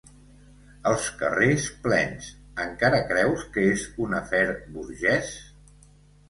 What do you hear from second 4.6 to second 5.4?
burgès?